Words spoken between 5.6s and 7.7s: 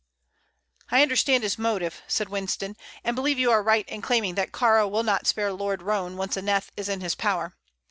Roane once Aneth is in his power.